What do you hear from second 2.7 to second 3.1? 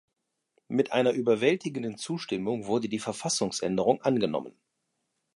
die